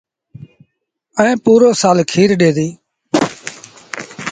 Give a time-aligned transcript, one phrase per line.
[1.19, 2.73] ائيٚݩ پورو سآل کير ڏي ديٚ۔